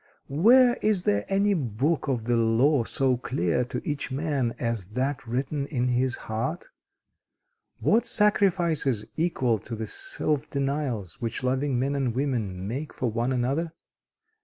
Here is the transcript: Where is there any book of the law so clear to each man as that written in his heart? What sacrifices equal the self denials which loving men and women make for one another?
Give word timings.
Where 0.29 0.77
is 0.81 1.03
there 1.03 1.25
any 1.29 1.53
book 1.53 2.07
of 2.07 2.23
the 2.23 2.35
law 2.35 2.85
so 2.85 3.17
clear 3.17 3.63
to 3.65 3.87
each 3.87 4.09
man 4.09 4.55
as 4.57 4.85
that 4.85 5.27
written 5.27 5.67
in 5.67 5.89
his 5.89 6.15
heart? 6.25 6.69
What 7.79 8.07
sacrifices 8.07 9.05
equal 9.15 9.59
the 9.59 9.85
self 9.85 10.49
denials 10.49 11.21
which 11.21 11.43
loving 11.43 11.77
men 11.77 11.93
and 11.93 12.15
women 12.15 12.67
make 12.67 12.95
for 12.95 13.11
one 13.11 13.31
another? 13.31 13.73